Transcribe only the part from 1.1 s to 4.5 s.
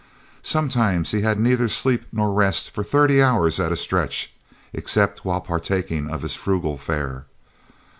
he had neither sleep nor rest for thirty hours at a stretch